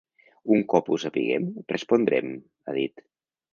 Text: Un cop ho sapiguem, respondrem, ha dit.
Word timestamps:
Un 0.55 0.63
cop 0.73 0.89
ho 0.89 0.97
sapiguem, 1.03 1.45
respondrem, 1.73 2.35
ha 2.67 2.77
dit. 2.83 3.07